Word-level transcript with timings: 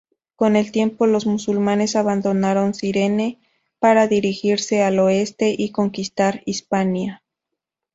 Con 0.35 0.55
el 0.55 0.71
tiempo, 0.71 1.05
los 1.05 1.27
musulmanes 1.27 1.95
abandonaron 1.95 2.73
Cirene 2.73 3.37
para 3.77 4.07
dirigirse 4.07 4.81
al 4.81 4.97
oeste 4.97 5.53
y 5.55 5.69
conquistar 5.69 6.41
Hispania. 6.47 7.21